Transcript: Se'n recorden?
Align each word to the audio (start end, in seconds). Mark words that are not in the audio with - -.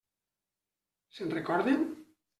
Se'n 1.19 1.37
recorden? 1.39 1.89